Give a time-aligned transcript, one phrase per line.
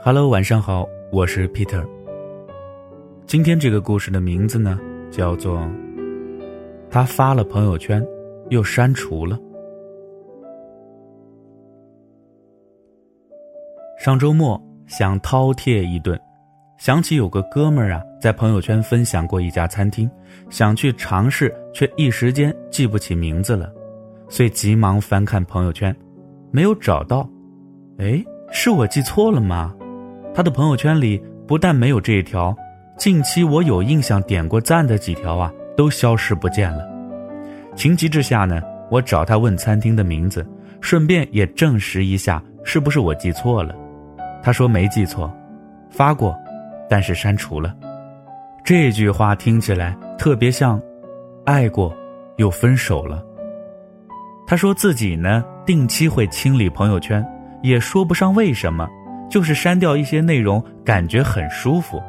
[0.00, 1.84] Hello，晚上好，我是 Peter。
[3.26, 4.78] 今天这个故事的名字呢，
[5.10, 5.58] 叫做
[6.88, 8.06] 《他发了朋友圈，
[8.48, 9.36] 又删除了》。
[13.98, 16.18] 上周末想饕餮一顿，
[16.78, 20.08] 想起有个哥们儿啊，在朋友圈分享过一家餐厅，
[20.48, 23.70] 想去尝试，却一时间记不起名字了，
[24.28, 25.94] 遂急忙翻看朋友圈，
[26.52, 27.28] 没有找到。
[27.98, 29.74] 哎，是我记错了吗？
[30.34, 32.56] 他的朋友圈里不但没有这一条，
[32.96, 36.88] 近期我有印象点过赞的几条啊，都消失不见了。
[37.74, 38.60] 情急之下呢，
[38.90, 40.46] 我找他问餐厅的名字，
[40.80, 43.74] 顺便也证实一下是不是我记错了。
[44.42, 45.32] 他说没记错，
[45.90, 46.36] 发过，
[46.88, 47.74] 但是删除了。
[48.64, 50.80] 这句话听起来特别像，
[51.44, 51.96] 爱过，
[52.36, 53.24] 又分手了。
[54.46, 57.24] 他说自己呢，定期会清理朋友圈，
[57.62, 58.88] 也说不上为什么。
[59.28, 62.02] 就是删掉一些内容，感觉很舒服。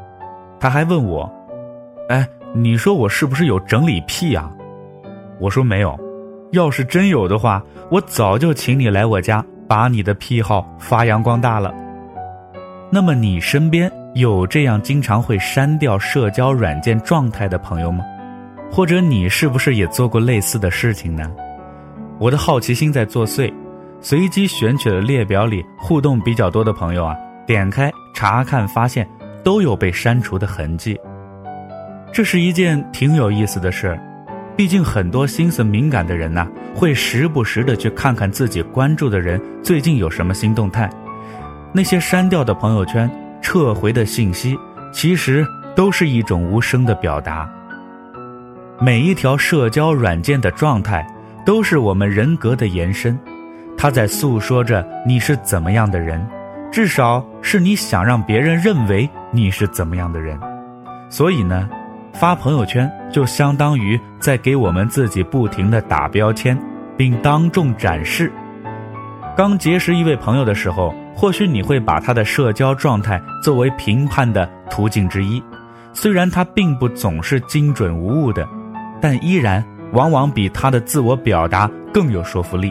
[0.60, 1.32] 他还问我
[2.10, 4.52] ：“哎，你说我是不是有整理癖啊？”
[5.40, 5.98] 我说没有。
[6.52, 11.72] 要是真有的话，我早就请你来我家，把你的癖好发扬光大了。
[12.90, 18.04] 那么你身边有这样经常会删掉社交软件状态的朋友吗？
[18.72, 21.32] 或者你是不是也做过类似的事情呢？
[22.20, 23.54] 我的好奇心在作祟。
[24.02, 29.08] 随机选取了列表里互动比较多的朋友啊，点开查看，发现
[29.44, 30.98] 都有被删除的痕迹。
[32.12, 34.00] 这是一件挺有意思的事儿，
[34.56, 40.90] 毕竟很多心思敏感的人呐，会时不时的去看看自己关注的人最近有什么新动态。
[41.74, 43.10] 那些删掉的朋友圈、
[43.42, 44.58] 撤回的信息，
[44.94, 47.48] 其实都是一种无声的表达。
[48.80, 51.06] 每一条社交软件的状态，
[51.46, 53.20] 都是我们人格的延伸。
[53.82, 56.28] 他在诉说着你是怎么样的人，
[56.70, 60.38] 至少是你想让别人认为你是怎么样的人。
[61.10, 61.70] 所以呢，
[62.12, 66.62] 发朋友圈就相当于在给我们自己不停的打标签，
[66.98, 68.30] 并当众展示。
[69.38, 75.42] 刚结识一位朋友的时候，或许你会把他的社交状态作为评判的途径之一，
[75.94, 78.46] 虽然他并不总是精准无误的，
[79.00, 82.70] 但依然往往比他的自我表达更有说服力。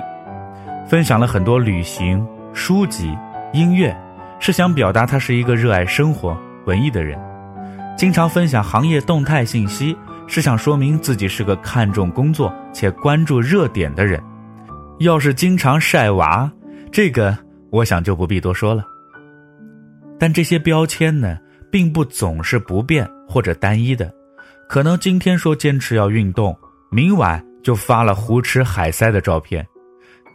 [0.89, 3.15] 分享了很多旅行、书籍、
[3.53, 3.95] 音乐，
[4.41, 6.35] 是想表达他是一个热爱生活、
[6.65, 7.21] 文艺的人；
[7.95, 9.95] 经常分享行业动态信息，
[10.27, 14.19] 是想说明自己是个看重工作且关注热点的人。
[15.01, 16.51] 要是经常晒娃，
[16.91, 17.37] 这个
[17.71, 18.83] 我想就不必多说了。
[20.19, 21.37] 但这些标签呢，
[21.71, 24.11] 并不总是不变或者单一的，
[24.71, 26.57] 可能今天说坚持要运动，
[26.91, 29.63] 明晚就发了胡吃海塞的照片。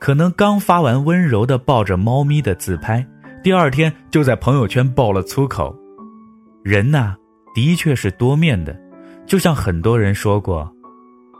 [0.03, 3.07] 可能刚发完温柔的抱着猫咪的自拍，
[3.41, 5.73] 第二天就在朋友圈爆了粗口。
[6.61, 7.15] 人呐，
[7.55, 8.77] 的确是多面的，
[9.25, 10.69] 就像很多人说过，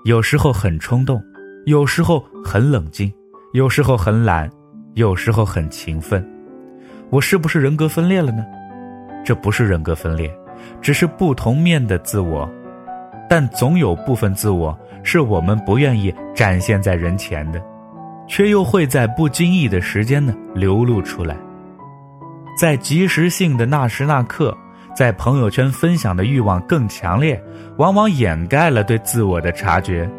[0.06, 1.22] 有时候很冲动，
[1.66, 3.12] 有时候很冷静，
[3.52, 4.50] 有时候很懒，
[4.94, 6.26] 有时候很勤奋。
[7.10, 8.46] 我是不是人格分裂了呢？
[9.26, 10.34] 这不是人格分裂，
[10.82, 12.50] 只是不同面的自我。
[13.30, 17.62] 但总有部分自我是我们不愿意展现在人前的。
[18.28, 21.36] 却又会在不经意的时间呢流露出来，
[22.60, 24.56] 在及时性的那时那刻，
[24.96, 27.42] 在朋友圈分享的欲望更强烈，
[27.78, 30.10] 往往掩盖了对自我的察觉。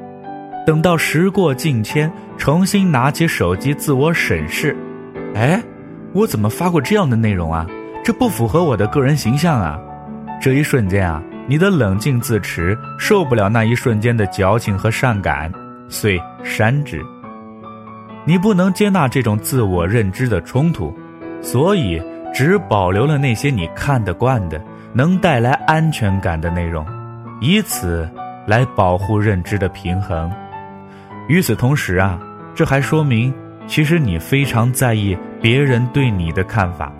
[0.66, 4.76] 等到时过境迁，重新拿起手机自我审视，
[5.34, 5.62] 哎，
[6.12, 7.66] 我怎么发过这样的内容啊？
[8.02, 9.78] 这不符合我的个人形象啊！
[10.40, 15.52] 这一瞬间啊，你的冷静自持受不了那一瞬间的矫情和善感，
[15.88, 17.02] 遂删之。
[18.26, 20.94] 你不能接纳这种自我认知的冲突，
[21.42, 22.02] 所以
[22.32, 24.60] 只保留了那些你看得惯的、
[24.94, 26.86] 能带来安全感的内容，
[27.40, 28.08] 以此
[28.46, 30.30] 来保护认知的平衡。
[31.28, 32.18] 与此同时啊，
[32.54, 33.32] 这还说明
[33.66, 36.90] 其实你非常在意别人对你的看法，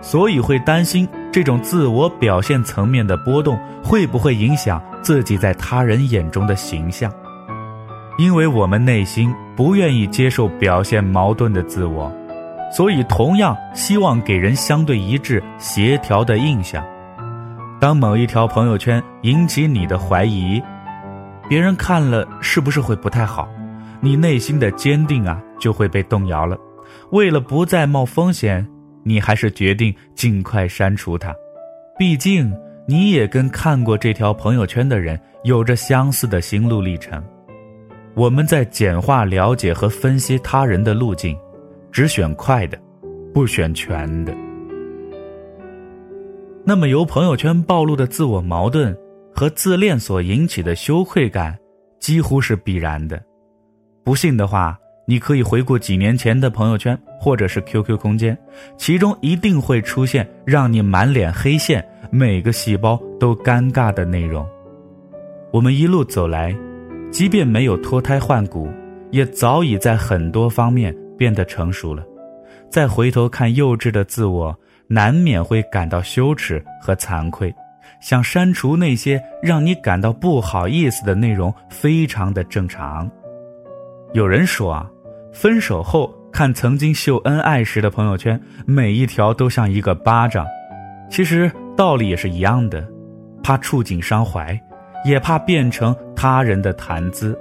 [0.00, 7.12] 所以会担心这种自我表现层面的波动会不会影响自己在他人眼中的形象。
[8.18, 12.10] 因为我们内心不愿意接受表现矛盾的自我，
[12.70, 16.84] 所以同样希望给人相对一致、协调的印象。
[17.80, 20.62] 当某一条朋友圈引起你的怀疑，
[21.48, 23.48] 别人看了是不是会不太好？
[24.00, 26.56] 你内心的坚定啊就会被动摇了。
[27.10, 28.66] 为了不再冒风险，
[29.04, 31.34] 你还是决定尽快删除它。
[31.98, 32.52] 毕竟
[32.86, 37.22] 你也跟看过这条朋友圈的人有着相似的心路历程。
[38.14, 41.36] 我们在简化了解和分析他人的路径，
[41.90, 42.78] 只选快的，
[43.32, 44.34] 不选全的。
[46.64, 48.96] 那么由朋友圈暴露的自我矛盾
[49.34, 51.58] 和自恋所引起的羞愧感，
[51.98, 53.20] 几乎是必然的。
[54.04, 58.36] 不信的话，你可以回顾几年前的朋友圈或者是 QQ 空间，
[58.76, 64.46] 其中一定会出现让你满脸黑线、每个细胞都尴尬的内容。
[65.50, 66.54] 我们一路走来，
[67.12, 68.68] 即便没有脱胎换骨，
[69.10, 72.02] 也早已在很多方面变得成熟了。
[72.70, 77.54] 再回头看幼稚的自我，难免会感到羞耻和惭愧，
[78.00, 83.08] 想删除那些让你感到不好意思的内容，非常的正常。
[84.14, 84.90] 有人说啊，
[85.34, 90.46] 分手后看曾经秀恩爱时的朋友圈，每一条都像一个巴掌。
[91.10, 92.82] 其实道理也是一样的，
[93.42, 94.58] 怕触景伤怀，
[95.04, 97.38] 也怕变成他人的谈资，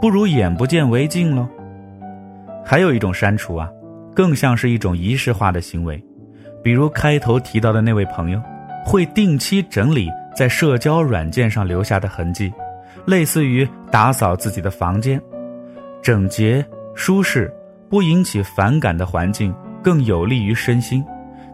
[0.00, 1.48] 不如眼不见为净喽。
[2.64, 3.68] 还有一种删除啊，
[4.14, 6.02] 更像是一种仪式化的行为，
[6.62, 8.40] 比如开头提到的那位朋友，
[8.84, 12.52] 会定期整理在社交软件上留下的痕迹，
[13.04, 15.20] 类似于打扫自己的房间。
[16.02, 16.64] 整洁、
[16.94, 17.52] 舒适、
[17.88, 21.04] 不引起反感的环境更有利于身心。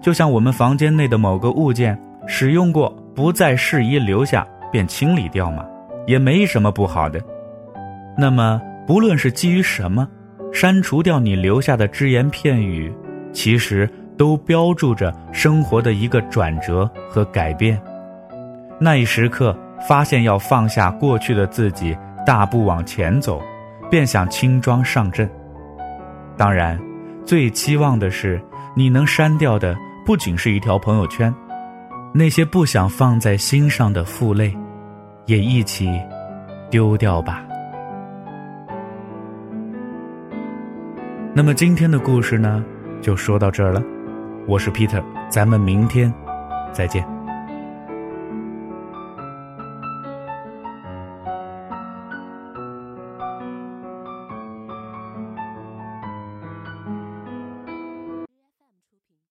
[0.01, 1.97] 就像我们房间内的某个物件
[2.27, 5.65] 使用过，不再适宜留下，便清理掉嘛，
[6.07, 7.21] 也没什么不好的。
[8.17, 10.09] 那么，不论是基于什么，
[10.53, 12.93] 删除掉你留下的只言片语，
[13.33, 17.81] 其实都标注着生活的一个转折和改变。
[18.79, 19.57] 那一时刻，
[19.89, 21.97] 发现要放下过去的自己，
[22.27, 23.41] 大步往前走。
[23.91, 25.29] 便想轻装上阵。
[26.37, 26.79] 当然，
[27.25, 28.41] 最期望的是
[28.77, 29.77] 你能删掉的
[30.07, 31.35] 不仅是一条朋友圈，
[32.13, 34.53] 那些不想放在心上的负累，
[35.27, 35.89] 也一起
[36.69, 37.45] 丢掉吧。
[41.33, 42.65] 那么今天的故事呢，
[43.01, 43.81] 就说到这儿了。
[44.49, 46.13] 我是 Peter，咱们明天
[46.73, 47.20] 再见。